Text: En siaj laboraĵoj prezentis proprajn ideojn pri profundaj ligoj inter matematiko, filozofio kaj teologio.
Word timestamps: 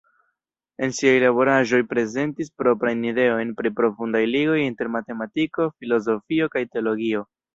En 0.85 0.93
siaj 0.99 1.11
laboraĵoj 1.23 1.79
prezentis 1.91 2.49
proprajn 2.61 3.05
ideojn 3.09 3.51
pri 3.61 3.73
profundaj 3.81 4.23
ligoj 4.31 4.57
inter 4.63 4.91
matematiko, 4.97 5.71
filozofio 5.83 6.49
kaj 6.57 6.67
teologio. 6.73 7.23